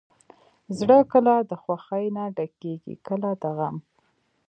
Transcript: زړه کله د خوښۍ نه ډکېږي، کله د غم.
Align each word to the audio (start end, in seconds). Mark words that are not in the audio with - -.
زړه 0.77 0.97
کله 1.11 1.33
د 1.49 1.51
خوښۍ 1.61 2.05
نه 2.17 2.23
ډکېږي، 2.37 2.95
کله 3.07 3.29
د 3.41 3.43
غم. 3.57 3.75